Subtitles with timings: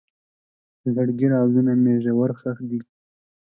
[0.81, 2.79] د زړګي رازونه مې ژور ښخ دي.